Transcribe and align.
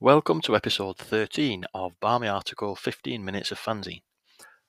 Welcome 0.00 0.40
to 0.42 0.54
episode 0.54 0.96
13 0.96 1.64
of 1.74 1.98
Barmy 1.98 2.28
Article 2.28 2.76
15 2.76 3.24
Minutes 3.24 3.50
of 3.50 3.58
Fanzine. 3.58 4.02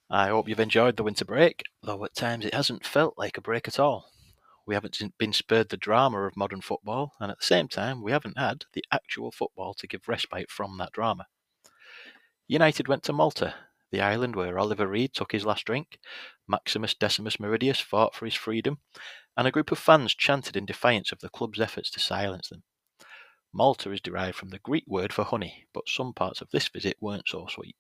I 0.10 0.30
hope 0.30 0.50
you've 0.50 0.60
enjoyed 0.60 0.98
the 0.98 1.04
winter 1.04 1.24
break, 1.24 1.62
though 1.84 2.04
at 2.04 2.16
times 2.16 2.46
it 2.46 2.56
hasn't 2.56 2.84
felt 2.84 3.14
like 3.16 3.38
a 3.38 3.42
break 3.42 3.68
at 3.68 3.80
all. 3.80 4.10
We 4.66 4.74
haven't 4.74 5.00
been 5.20 5.32
spared 5.32 5.70
the 5.70 5.78
drama 5.78 6.22
of 6.22 6.36
modern 6.36 6.62
football, 6.62 7.14
and 7.20 7.30
at 7.30 7.38
the 7.38 7.46
same 7.46 7.68
time, 7.68 8.02
we 8.02 8.12
haven't 8.12 8.40
had 8.40 8.66
the 8.74 8.84
actual 8.92 9.32
football 9.32 9.76
to 9.76 9.86
give 9.86 10.08
respite 10.08 10.50
from 10.50 10.80
that 10.80 10.94
drama. 10.94 11.28
United 12.48 12.88
went 12.88 13.04
to 13.04 13.14
Malta, 13.14 13.54
the 13.92 14.02
island 14.02 14.36
where 14.36 14.58
Oliver 14.58 14.88
Reed 14.88 15.14
took 15.14 15.32
his 15.32 15.46
last 15.46 15.64
drink, 15.64 16.00
Maximus 16.48 16.96
Decimus 16.96 17.40
Meridius 17.40 17.80
fought 17.80 18.16
for 18.16 18.26
his 18.26 18.34
freedom, 18.34 18.80
and 19.38 19.48
a 19.48 19.52
group 19.52 19.72
of 19.72 19.78
fans 19.78 20.16
chanted 20.16 20.58
in 20.58 20.66
defiance 20.66 21.12
of 21.12 21.20
the 21.20 21.30
club's 21.30 21.60
efforts 21.60 21.92
to 21.92 22.00
silence 22.00 22.50
them. 22.50 22.64
Malta 23.52 23.92
is 23.92 24.02
derived 24.02 24.36
from 24.38 24.50
the 24.50 24.60
Greek 24.60 24.84
word 24.88 25.12
for 25.12 25.24
honey, 25.24 25.66
but 25.74 25.90
some 25.90 26.14
parts 26.14 26.42
of 26.42 26.52
this 26.52 26.68
visit 26.68 26.98
weren't 27.02 27.28
so 27.28 27.48
sweet. 27.48 27.76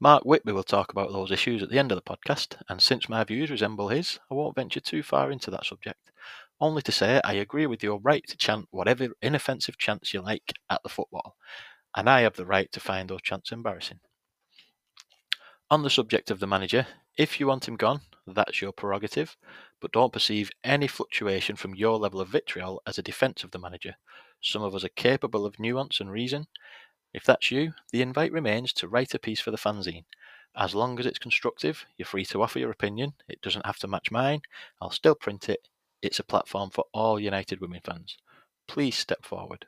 Mark 0.00 0.22
Whitby 0.24 0.52
will 0.52 0.62
talk 0.62 0.92
about 0.92 1.10
those 1.10 1.32
issues 1.32 1.62
at 1.62 1.70
the 1.70 1.78
end 1.78 1.90
of 1.90 1.96
the 1.96 2.02
podcast, 2.02 2.56
and 2.68 2.80
since 2.80 3.08
my 3.08 3.24
views 3.24 3.50
resemble 3.50 3.88
his, 3.88 4.20
I 4.30 4.34
won't 4.34 4.54
venture 4.54 4.80
too 4.80 5.02
far 5.02 5.32
into 5.32 5.50
that 5.50 5.66
subject. 5.66 6.12
Only 6.60 6.82
to 6.82 6.92
say 6.92 7.20
I 7.24 7.32
agree 7.32 7.66
with 7.66 7.82
your 7.82 7.98
right 7.98 8.24
to 8.28 8.36
chant 8.36 8.68
whatever 8.70 9.08
inoffensive 9.22 9.78
chants 9.78 10.12
you 10.12 10.20
like 10.20 10.52
at 10.68 10.82
the 10.82 10.88
football, 10.88 11.36
and 11.96 12.08
I 12.08 12.20
have 12.20 12.36
the 12.36 12.46
right 12.46 12.70
to 12.72 12.80
find 12.80 13.08
those 13.08 13.22
chants 13.22 13.50
embarrassing. 13.50 14.00
On 15.70 15.82
the 15.82 15.90
subject 15.90 16.30
of 16.30 16.40
the 16.40 16.46
manager, 16.46 16.86
if 17.16 17.40
you 17.40 17.46
want 17.46 17.66
him 17.66 17.76
gone, 17.76 18.02
that's 18.34 18.60
your 18.60 18.72
prerogative, 18.72 19.36
but 19.80 19.92
don't 19.92 20.12
perceive 20.12 20.50
any 20.64 20.86
fluctuation 20.86 21.56
from 21.56 21.74
your 21.74 21.98
level 21.98 22.20
of 22.20 22.28
vitriol 22.28 22.82
as 22.86 22.98
a 22.98 23.02
defence 23.02 23.44
of 23.44 23.50
the 23.50 23.58
manager. 23.58 23.96
Some 24.40 24.62
of 24.62 24.74
us 24.74 24.84
are 24.84 24.90
capable 24.90 25.44
of 25.44 25.58
nuance 25.58 26.00
and 26.00 26.10
reason. 26.10 26.46
If 27.12 27.24
that's 27.24 27.50
you, 27.50 27.72
the 27.92 28.02
invite 28.02 28.32
remains 28.32 28.72
to 28.74 28.88
write 28.88 29.14
a 29.14 29.18
piece 29.18 29.40
for 29.40 29.50
the 29.50 29.56
fanzine. 29.56 30.04
As 30.56 30.74
long 30.74 30.98
as 30.98 31.06
it's 31.06 31.18
constructive, 31.18 31.86
you're 31.96 32.06
free 32.06 32.24
to 32.26 32.42
offer 32.42 32.58
your 32.58 32.70
opinion. 32.70 33.14
It 33.28 33.40
doesn't 33.40 33.66
have 33.66 33.78
to 33.78 33.88
match 33.88 34.10
mine. 34.10 34.42
I'll 34.80 34.90
still 34.90 35.14
print 35.14 35.48
it. 35.48 35.68
It's 36.02 36.18
a 36.18 36.24
platform 36.24 36.70
for 36.70 36.84
all 36.92 37.18
United 37.18 37.60
Women 37.60 37.80
fans. 37.84 38.16
Please 38.66 38.96
step 38.96 39.24
forward. 39.24 39.66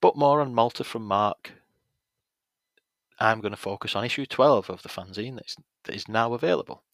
But 0.00 0.16
more 0.16 0.40
on 0.40 0.54
Malta 0.54 0.84
from 0.84 1.04
Mark. 1.04 1.52
I'm 3.20 3.40
going 3.40 3.52
to 3.52 3.56
focus 3.56 3.96
on 3.96 4.04
issue 4.04 4.26
12 4.26 4.70
of 4.70 4.82
the 4.82 4.88
fanzine 4.88 5.36
that 5.36 5.94
is, 5.94 6.08
now 6.08 6.34
available 6.34 6.84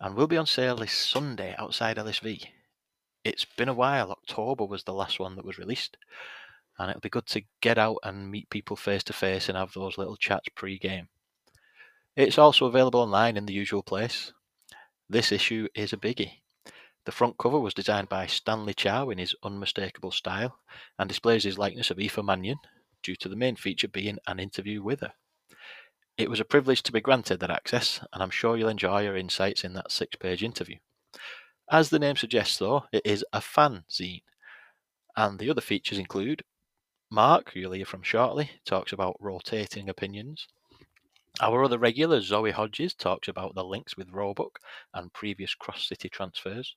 and 0.00 0.14
will 0.14 0.26
be 0.26 0.36
on 0.36 0.46
sale 0.46 0.76
this 0.76 0.92
Sunday 0.92 1.54
outside 1.58 1.96
LSV 1.96 2.48
it's 3.24 3.44
been 3.44 3.68
a 3.68 3.74
while. 3.74 4.10
October 4.10 4.64
was 4.64 4.84
the 4.84 4.94
last 4.94 5.20
one 5.20 5.36
that 5.36 5.44
was 5.44 5.58
released, 5.58 5.96
and 6.78 6.90
it'll 6.90 7.00
be 7.00 7.10
good 7.10 7.26
to 7.26 7.42
get 7.60 7.78
out 7.78 7.98
and 8.02 8.30
meet 8.30 8.50
people 8.50 8.76
face 8.76 9.04
to 9.04 9.12
face 9.12 9.48
and 9.48 9.58
have 9.58 9.72
those 9.72 9.98
little 9.98 10.16
chats 10.16 10.48
pre-game. 10.54 11.08
It's 12.16 12.38
also 12.38 12.66
available 12.66 13.00
online 13.00 13.36
in 13.36 13.46
the 13.46 13.52
usual 13.52 13.82
place. 13.82 14.32
This 15.08 15.32
issue 15.32 15.68
is 15.74 15.92
a 15.92 15.98
biggie. 15.98 16.40
The 17.04 17.12
front 17.12 17.38
cover 17.38 17.58
was 17.58 17.74
designed 17.74 18.08
by 18.08 18.26
Stanley 18.26 18.74
Chow 18.74 19.10
in 19.10 19.18
his 19.18 19.34
unmistakable 19.42 20.10
style 20.10 20.58
and 20.98 21.08
displays 21.08 21.44
his 21.44 21.58
likeness 21.58 21.90
of 21.90 21.98
Aoife 21.98 22.22
Mannion, 22.22 22.58
due 23.02 23.16
to 23.16 23.28
the 23.28 23.36
main 23.36 23.56
feature 23.56 23.88
being 23.88 24.18
an 24.26 24.38
interview 24.38 24.82
with 24.82 25.00
her. 25.00 25.12
It 26.20 26.28
was 26.28 26.38
a 26.38 26.44
privilege 26.44 26.82
to 26.82 26.92
be 26.92 27.00
granted 27.00 27.40
that 27.40 27.50
access, 27.50 27.98
and 28.12 28.22
I'm 28.22 28.28
sure 28.28 28.54
you'll 28.54 28.68
enjoy 28.68 29.06
her 29.06 29.16
insights 29.16 29.64
in 29.64 29.72
that 29.72 29.90
six 29.90 30.16
page 30.16 30.42
interview. 30.42 30.76
As 31.70 31.88
the 31.88 31.98
name 31.98 32.16
suggests, 32.16 32.58
though, 32.58 32.84
it 32.92 33.00
is 33.06 33.24
a 33.32 33.40
fanzine. 33.40 34.20
And 35.16 35.38
the 35.38 35.48
other 35.48 35.62
features 35.62 35.96
include 35.96 36.44
Mark, 37.10 37.52
who 37.52 37.60
you'll 37.60 37.72
hear 37.72 37.86
from 37.86 38.02
shortly, 38.02 38.50
talks 38.66 38.92
about 38.92 39.16
rotating 39.18 39.88
opinions. 39.88 40.46
Our 41.40 41.64
other 41.64 41.78
regular, 41.78 42.20
Zoe 42.20 42.50
Hodges, 42.50 42.92
talks 42.92 43.26
about 43.26 43.54
the 43.54 43.64
links 43.64 43.96
with 43.96 44.12
Roebuck 44.12 44.60
and 44.92 45.10
previous 45.14 45.54
cross 45.54 45.88
city 45.88 46.10
transfers. 46.10 46.76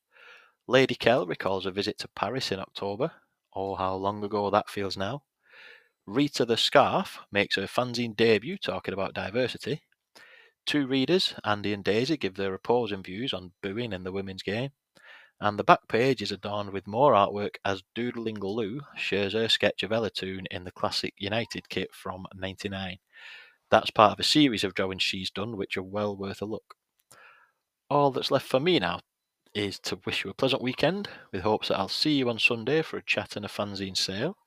Lady 0.68 0.96
Kell 0.96 1.28
recalls 1.28 1.66
a 1.66 1.72
visit 1.72 1.98
to 1.98 2.08
Paris 2.08 2.54
in 2.54 2.62
October. 2.62 3.12
Oh, 3.54 3.76
how 3.76 3.96
long 3.96 4.24
ago 4.24 4.50
that 4.52 4.70
feels 4.70 4.96
now. 4.96 5.24
Rita 6.06 6.46
the 6.46 6.58
Scarf 6.58 7.20
makes 7.32 7.56
her 7.56 7.64
fanzine 7.64 8.16
debut 8.16 8.58
talking 8.58 8.94
about 8.94 9.14
diversity. 9.14 9.84
Two 10.66 10.88
readers, 10.88 11.34
Andy 11.44 11.74
and 11.74 11.84
Daisy, 11.84 12.18
give 12.18 12.36
their 12.36 12.54
opposing 12.54 13.04
views 13.04 13.34
on 13.34 13.54
booing 13.62 13.94
in 13.94 14.04
the 14.04 14.12
women's 14.12 14.44
game 14.44 14.72
and 15.44 15.60
the 15.60 15.64
back 15.64 15.90
page 15.90 16.22
is 16.22 16.32
adorned 16.32 16.72
with 16.72 16.88
more 16.88 17.12
artwork 17.12 17.56
as 17.66 17.84
Doodling 17.94 18.40
Lou 18.40 18.80
shares 18.96 19.34
her 19.34 19.50
sketch 19.50 19.84
of 19.84 19.92
Ella 19.92 20.10
Toone 20.10 20.46
in 20.50 20.64
the 20.64 20.72
classic 20.72 21.14
United 21.18 21.68
kit 21.68 21.94
from 21.94 22.26
99. 22.34 22.98
That's 23.70 23.92
part 23.92 24.14
of 24.14 24.20
a 24.22 24.24
series 24.24 24.64
of 24.64 24.74
drawings 24.74 25.04
she's 25.04 25.30
done, 25.30 25.58
which 25.58 25.76
are 25.76 25.84
well 25.84 26.16
worth 26.16 26.42
a 26.42 26.46
look. 26.46 26.76
All 27.90 28.12
that's 28.12 28.32
left 28.32 28.48
for 28.48 28.62
me 28.62 28.80
now 28.80 29.02
is 29.54 29.80
to 29.80 30.00
wish 30.06 30.24
you 30.24 30.32
a 30.32 30.34
pleasant 30.34 30.62
weekend, 30.62 31.10
with 31.34 31.42
hopes 31.42 31.68
that 31.68 31.78
I'll 31.78 31.90
see 31.90 32.14
you 32.14 32.30
on 32.30 32.40
Sunday 32.40 32.82
for 32.82 32.96
a 32.96 33.04
chat 33.04 33.36
and 33.36 33.44
a 33.44 33.50
fanzine 33.50 33.98
sale. 33.98 34.38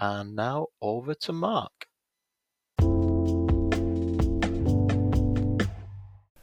And 0.00 0.36
now 0.36 0.68
over 0.80 1.12
to 1.14 1.32
Mark. 1.32 1.88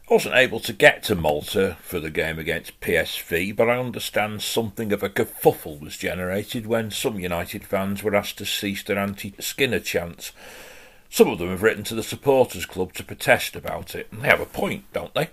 I 0.07 0.13
wasn't 0.13 0.35
able 0.35 0.59
to 0.59 0.73
get 0.73 1.01
to 1.03 1.15
Malta 1.15 1.77
for 1.81 1.99
the 1.99 2.11
game 2.11 2.37
against 2.37 2.79
PSV, 2.79 3.55
but 3.55 3.69
I 3.69 3.79
understand 3.79 4.41
something 4.41 4.91
of 4.91 5.01
a 5.01 5.09
kerfuffle 5.09 5.79
was 5.79 5.97
generated 5.97 6.67
when 6.67 6.91
some 6.91 7.17
United 7.17 7.63
fans 7.63 8.03
were 8.03 8.15
asked 8.15 8.37
to 8.39 8.45
cease 8.45 8.83
their 8.83 8.99
anti 8.99 9.33
Skinner 9.39 9.79
chants. 9.79 10.31
Some 11.09 11.29
of 11.29 11.39
them 11.39 11.49
have 11.49 11.63
written 11.63 11.83
to 11.85 11.95
the 11.95 12.03
supporters 12.03 12.65
club 12.65 12.93
to 12.93 13.03
protest 13.03 13.55
about 13.55 13.95
it, 13.95 14.07
and 14.11 14.21
they 14.21 14.27
have 14.27 14.41
a 14.41 14.45
point, 14.45 14.83
don't 14.91 15.13
they? 15.13 15.29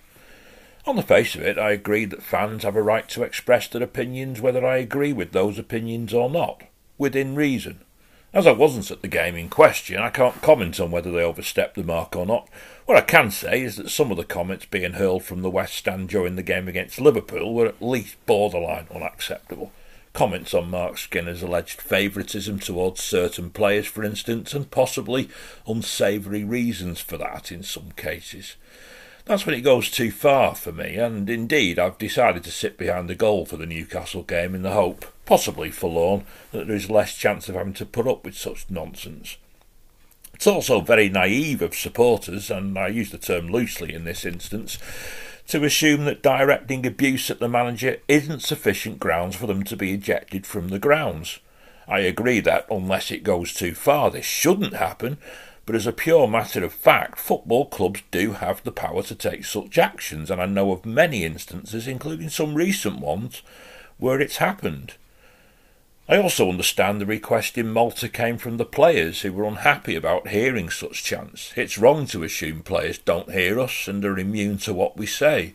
On 0.87 0.97
the 0.97 1.03
face 1.03 1.35
of 1.35 1.43
it, 1.43 1.59
I 1.59 1.73
agree 1.73 2.05
that 2.07 2.23
fans 2.23 2.63
have 2.63 2.77
a 2.77 2.83
right 2.83 3.09
to 3.11 3.25
express 3.25 3.69
their 3.69 3.83
opinions 3.83 4.41
whether 4.41 4.65
I 4.65 4.79
agree 4.79 5.13
with 5.13 5.33
those 5.33 5.59
opinions 5.59 6.15
or 6.15 6.31
not, 6.31 6.63
within 6.97 7.35
reason. 7.35 7.81
As 8.35 8.47
I 8.47 8.53
wasn't 8.53 8.91
at 8.91 9.03
the 9.03 9.09
game 9.09 9.37
in 9.37 9.51
question, 9.51 9.99
I 9.99 10.09
can't 10.09 10.41
comment 10.41 10.81
on 10.81 10.91
whether 10.91 11.13
they 11.13 11.23
overstepped 11.23 11.75
the 11.75 11.85
mark 11.85 12.17
or 12.17 12.25
not. 12.25 12.49
What 12.87 12.97
I 12.97 13.03
can 13.03 13.31
say 13.31 13.61
is 13.61 13.77
that 13.77 13.91
some 13.91 14.11
of 14.11 14.17
the 14.17 14.25
comments 14.25 14.65
being 14.65 14.95
hurled 14.95 15.23
from 15.23 15.43
the 15.43 15.51
West 15.51 15.75
Stand 15.75 16.09
during 16.09 16.37
the 16.37 16.43
game 16.43 16.67
against 16.67 16.99
Liverpool 16.99 17.53
were 17.53 17.67
at 17.67 17.83
least 17.83 18.17
borderline 18.25 18.87
unacceptable. 18.91 19.71
Comments 20.15 20.55
on 20.55 20.71
Mark 20.71 20.97
Skinner's 20.97 21.43
alleged 21.43 21.83
favouritism 21.83 22.59
towards 22.59 23.03
certain 23.03 23.51
players, 23.51 23.87
for 23.87 24.03
instance, 24.03 24.55
and 24.55 24.71
possibly 24.71 25.29
unsavoury 25.67 26.43
reasons 26.43 27.01
for 27.01 27.19
that 27.19 27.53
in 27.53 27.63
some 27.63 27.91
cases. 27.97 28.57
That's 29.27 29.45
when 29.45 29.55
it 29.55 29.61
goes 29.61 29.91
too 29.91 30.11
far 30.11 30.55
for 30.55 30.73
me, 30.73 30.97
and 30.97 31.29
indeed 31.29 31.79
I've 31.79 31.99
decided 31.99 32.45
to 32.45 32.51
sit 32.51 32.79
behind 32.79 33.11
the 33.11 33.15
goal 33.15 33.45
for 33.45 33.59
the 33.59 33.67
Newcastle 33.67 34.23
game 34.23 34.55
in 34.55 34.63
the 34.63 34.73
hope, 34.73 35.05
possibly 35.25 35.71
forlorn, 35.71 36.25
that 36.51 36.67
there 36.67 36.77
is 36.77 36.91
less 36.91 37.17
chance 37.17 37.49
of 37.49 37.55
having 37.55 37.75
to 37.75 37.87
put 37.87 38.07
up 38.07 38.25
with 38.25 38.37
such 38.37 38.67
nonsense. 38.69 39.37
It's 40.35 40.47
also 40.47 40.81
very 40.81 41.09
naive 41.09 41.63
of 41.63 41.75
supporters, 41.75 42.51
and 42.51 42.79
I 42.79 42.89
use 42.89 43.11
the 43.11 43.19
term 43.19 43.49
loosely 43.49 43.95
in 43.95 44.05
this 44.05 44.25
instance, 44.25 44.79
to 45.49 45.65
assume 45.65 46.05
that 46.05 46.23
directing 46.23 46.87
abuse 46.87 47.31
at 47.31 47.39
the 47.39 47.49
manager 47.49 47.99
isn't 48.09 48.41
sufficient 48.41 48.99
grounds 48.99 49.37
for 49.37 49.47
them 49.47 49.63
to 49.65 49.77
be 49.77 49.93
ejected 49.93 50.47
from 50.47 50.69
the 50.69 50.79
grounds. 50.79 51.39
I 51.87 52.01
agree 52.01 52.41
that, 52.41 52.67
unless 52.71 53.11
it 53.11 53.23
goes 53.23 53.53
too 53.53 53.75
far, 53.75 54.11
this 54.11 54.25
shouldn't 54.25 54.75
happen, 54.75 55.19
but 55.67 55.77
as 55.77 55.87
a 55.87 55.93
pure 55.93 56.27
matter 56.27 56.65
of 56.65 56.73
fact, 56.73 57.19
football 57.19 57.67
clubs 57.67 58.03
do 58.11 58.33
have 58.33 58.65
the 58.65 58.73
power 58.73 59.03
to 59.05 59.15
take 59.15 59.45
such 59.45 59.79
actions, 59.79 60.31
and 60.31 60.41
I 60.41 60.47
know 60.47 60.73
of 60.73 60.85
many 60.85 61.25
instances, 61.25 61.87
including 61.87 62.31
some 62.31 62.55
recent 62.55 62.99
ones, 62.99 63.43
where 63.99 64.21
it's 64.21 64.39
happened. 64.39 64.95
I 66.09 66.19
also 66.19 66.49
understand 66.49 67.01
the 67.01 67.07
request 67.07 67.57
in 67.57 67.73
Malta 67.73 68.09
came 68.09 68.37
from 68.37 68.57
the 68.57 68.65
players 68.65 69.21
who 69.23 69.33
were 69.33 69.45
unhappy 69.45 69.95
about 69.95 70.29
hearing 70.29 70.69
such 70.69 71.05
chants. 71.05 71.53
It's 71.57 71.79
wrong 71.79 72.07
to 72.07 72.25
assume 72.25 72.63
players 72.63 72.99
don't 72.99 73.31
hear 73.31 73.61
us 73.61 73.87
and 73.87 74.05
are 74.05 74.19
immune 74.19 74.59
to 74.59 74.75
what 74.75 74.97
we 74.97 75.07
say. 75.07 75.55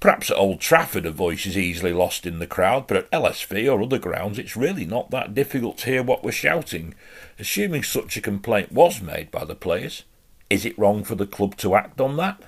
Perhaps 0.00 0.30
at 0.30 0.38
Old 0.38 0.60
Trafford 0.60 1.04
a 1.04 1.10
voice 1.10 1.44
is 1.44 1.58
easily 1.58 1.92
lost 1.92 2.24
in 2.24 2.38
the 2.38 2.46
crowd, 2.46 2.86
but 2.86 2.96
at 2.96 3.10
LSV 3.10 3.70
or 3.70 3.82
other 3.82 3.98
grounds 3.98 4.38
it's 4.38 4.56
really 4.56 4.86
not 4.86 5.10
that 5.10 5.34
difficult 5.34 5.76
to 5.78 5.90
hear 5.90 6.02
what 6.02 6.24
we're 6.24 6.32
shouting. 6.32 6.94
Assuming 7.38 7.82
such 7.82 8.16
a 8.16 8.22
complaint 8.22 8.72
was 8.72 9.02
made 9.02 9.30
by 9.30 9.44
the 9.44 9.54
players, 9.54 10.04
is 10.48 10.64
it 10.64 10.78
wrong 10.78 11.04
for 11.04 11.16
the 11.16 11.26
club 11.26 11.54
to 11.58 11.74
act 11.74 12.00
on 12.00 12.16
that? 12.16 12.40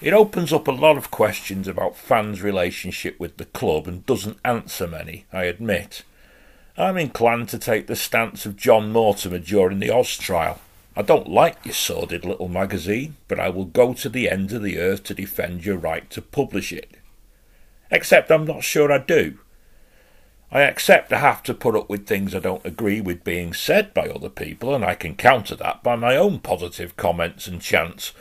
It 0.00 0.12
opens 0.12 0.52
up 0.52 0.68
a 0.68 0.72
lot 0.72 0.98
of 0.98 1.10
questions 1.10 1.66
about 1.66 1.96
fans' 1.96 2.42
relationship 2.42 3.18
with 3.18 3.38
the 3.38 3.46
club 3.46 3.88
and 3.88 4.04
doesn't 4.04 4.38
answer 4.44 4.86
many, 4.86 5.24
I 5.32 5.44
admit. 5.44 6.02
I'm 6.76 6.98
inclined 6.98 7.48
to 7.50 7.58
take 7.58 7.86
the 7.86 7.96
stance 7.96 8.44
of 8.44 8.56
John 8.56 8.92
Mortimer 8.92 9.38
during 9.38 9.78
the 9.78 9.90
Oz 9.90 10.18
trial. 10.18 10.60
I 10.94 11.00
don't 11.00 11.28
like 11.28 11.64
your 11.64 11.74
sordid 11.74 12.26
little 12.26 12.48
magazine, 12.48 13.16
but 13.26 13.40
I 13.40 13.48
will 13.48 13.64
go 13.64 13.94
to 13.94 14.10
the 14.10 14.28
end 14.28 14.52
of 14.52 14.62
the 14.62 14.78
earth 14.78 15.04
to 15.04 15.14
defend 15.14 15.64
your 15.64 15.78
right 15.78 16.08
to 16.10 16.20
publish 16.20 16.72
it. 16.72 16.98
Except 17.90 18.30
I'm 18.30 18.44
not 18.44 18.64
sure 18.64 18.92
I 18.92 18.98
do. 18.98 19.38
I 20.52 20.60
accept 20.60 21.12
I 21.12 21.18
have 21.18 21.42
to 21.44 21.54
put 21.54 21.74
up 21.74 21.88
with 21.88 22.06
things 22.06 22.34
I 22.34 22.38
don't 22.40 22.64
agree 22.64 23.00
with 23.00 23.24
being 23.24 23.54
said 23.54 23.94
by 23.94 24.08
other 24.08 24.28
people, 24.28 24.74
and 24.74 24.84
I 24.84 24.94
can 24.94 25.16
counter 25.16 25.56
that 25.56 25.82
by 25.82 25.96
my 25.96 26.16
own 26.16 26.40
positive 26.40 26.96
comments 26.96 27.46
and 27.46 27.62
chants. 27.62 28.12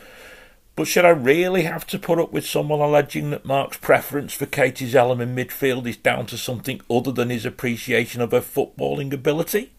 But 0.76 0.88
should 0.88 1.06
I 1.06 1.10
really 1.10 1.64
have 1.64 1.88
to 1.88 2.00
put 2.00 2.20
up 2.20 2.34
with 2.34 2.46
someone 2.46 2.82
alleging 2.82 3.30
that 3.30 3.46
Mark's 3.46 3.78
preference 3.78 4.34
for 4.34 4.46
Katie 4.46 4.90
Zelem 4.90 5.22
in 5.22 5.34
midfield 5.34 5.88
is 5.88 5.96
down 5.96 6.26
to 6.28 6.38
something 6.38 6.82
other 6.90 7.14
than 7.14 7.30
his 7.30 7.46
appreciation 7.46 8.22
of 8.22 8.32
her 8.32 8.42
footballing 8.42 9.14
ability? 9.14 9.72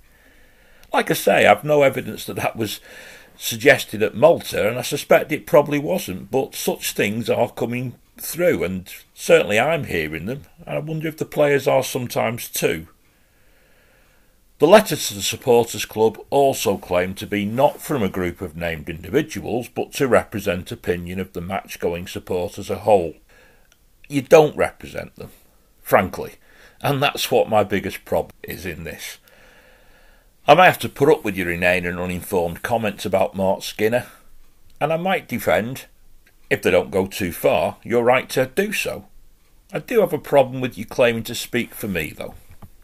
Like 0.93 1.11
I 1.11 1.15
say, 1.15 1.47
I've 1.47 1.65
no 1.65 1.83
evidence 1.83 2.25
that 2.25 2.37
that 2.37 2.57
was 2.57 2.81
suggested 3.37 4.03
at 4.03 4.15
Malta, 4.15 4.67
and 4.69 4.79
I 4.79 4.83
suspect 4.83 5.33
it 5.33 5.47
probably 5.47 5.79
wasn't, 5.79 6.31
but 6.31 6.55
such 6.55 6.93
things 6.93 7.29
are 7.29 7.51
coming 7.51 7.97
through, 8.17 8.65
and 8.65 8.91
certainly 9.13 9.61
I'm 9.61 9.85
hearing 9.85 10.25
them, 10.25 10.45
and 10.65 10.77
I 10.77 10.79
wonder 10.79 11.09
if 11.09 11.19
the 11.19 11.27
players 11.27 11.69
are 11.69 11.83
sometimes 11.83 12.49
too. 12.49 12.89
The 14.59 14.67
letter 14.67 14.97
to 14.97 15.15
the 15.15 15.21
Supporters 15.21 15.85
Club 15.85 16.19
also 16.31 16.79
claimed 16.79 17.19
to 17.19 17.27
be 17.27 17.45
not 17.45 17.83
from 17.83 18.03
a 18.03 18.09
group 18.09 18.41
of 18.41 18.57
named 18.57 18.89
individuals, 18.89 19.69
but 19.69 19.93
to 19.95 20.09
represent 20.09 20.73
opinion 20.73 21.21
of 21.21 21.35
the 21.35 21.43
match 21.43 21.79
going 21.79 22.07
support 22.07 22.59
as 22.59 22.71
a 22.71 22.79
whole. 22.79 23.17
You 24.09 24.23
don't 24.23 24.57
represent 24.57 25.15
them, 25.17 25.29
frankly, 25.83 26.37
and 26.81 27.03
that's 27.03 27.31
what 27.31 27.51
my 27.51 27.65
biggest 27.65 28.07
problem 28.07 28.33
is 28.43 28.65
in 28.65 28.85
this. 28.85 29.19
I 30.49 30.55
may 30.55 30.65
have 30.65 30.79
to 30.79 30.89
put 30.89 31.11
up 31.11 31.23
with 31.23 31.37
your 31.37 31.51
inane 31.51 31.85
and 31.85 32.01
uninformed 32.01 32.63
comments 32.63 33.05
about 33.05 33.37
Mark 33.37 33.63
Skinner, 33.63 34.07
and 34.81 34.91
I 34.91 34.97
might 34.97 35.29
defend, 35.29 35.85
if 36.49 36.63
they 36.63 36.71
don't 36.71 36.91
go 36.91 37.07
too 37.07 37.33
far, 37.33 37.77
your 37.83 38.05
right 38.05 38.29
to 38.31 38.47
do 38.47 38.73
so. 38.73 39.07
I 39.71 39.81
do 39.81 40.01
have 40.01 40.15
a 40.15 40.19
problem 40.19 40.63
with 40.63 40.79
you 40.79 40.87
claiming 40.87 41.25
to 41.25 41.35
speak 41.35 41.75
for 41.75 41.89
me, 41.89 42.15
though. 42.17 42.37